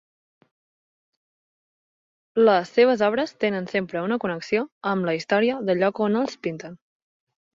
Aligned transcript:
Les 2.47 2.71
seves 2.77 3.03
obres 3.09 3.35
tenen 3.45 3.69
sempre 3.73 4.03
una 4.07 4.19
connexió 4.25 4.63
amb 4.93 5.09
la 5.09 5.15
història 5.19 5.59
del 5.69 5.81
lloc 5.83 6.01
on 6.07 6.21
els 6.23 6.41
pinten. 6.47 6.81